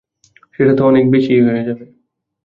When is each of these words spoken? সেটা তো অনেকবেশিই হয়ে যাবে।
সেটা 0.55 0.73
তো 0.77 0.81
অনেকবেশিই 0.85 1.45
হয়ে 1.47 1.65
যাবে। 1.67 1.85